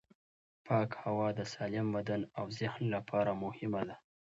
[0.65, 3.95] پاکه هوا د سالم بدن او ذهن لپاره مهمه ده.